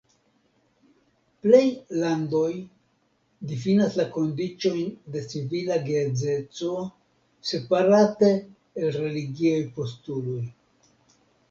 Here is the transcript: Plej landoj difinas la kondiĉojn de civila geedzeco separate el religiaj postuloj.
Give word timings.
Plej 1.45 1.65
landoj 2.03 2.49
difinas 3.51 3.99
la 4.01 4.07
kondiĉojn 4.15 4.89
de 5.17 5.23
civila 5.35 5.79
geedzeco 5.91 6.73
separate 7.53 8.33
el 8.81 8.93
religiaj 8.99 9.63
postuloj. 9.79 10.43